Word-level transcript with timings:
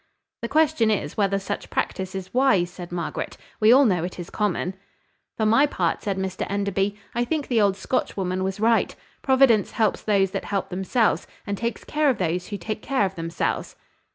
"The 0.41 0.47
question 0.47 0.89
is 0.89 1.15
whether 1.15 1.37
such 1.37 1.69
practice 1.69 2.15
is 2.15 2.33
wise," 2.33 2.71
said 2.71 2.91
Margaret: 2.91 3.37
"we 3.59 3.71
all 3.71 3.85
know 3.85 4.03
it 4.03 4.17
is 4.17 4.31
common." 4.31 4.73
"For 5.37 5.45
my 5.45 5.67
part," 5.67 6.01
said 6.01 6.17
Mr 6.17 6.43
Enderby, 6.49 6.97
"I 7.13 7.23
think 7.23 7.47
the 7.49 7.61
old 7.61 7.75
Scotchwoman 7.75 8.43
was 8.43 8.59
right; 8.59 8.95
Providence 9.21 9.73
helps 9.73 10.01
those 10.01 10.31
that 10.31 10.45
help 10.45 10.69
themselves, 10.69 11.27
and 11.45 11.55
takes 11.55 11.83
care 11.83 12.09
of 12.09 12.17
those 12.17 12.47
who 12.47 12.57
take 12.57 12.81
care 12.81 13.05
of 13.05 13.13
themselves." 13.13 13.75